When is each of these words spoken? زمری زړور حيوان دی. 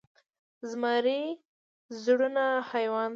زمری 0.69 1.23
زړور 2.03 2.35
حيوان 2.69 3.07
دی. 3.09 3.09